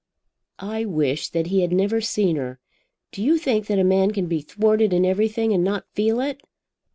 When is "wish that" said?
0.83-1.45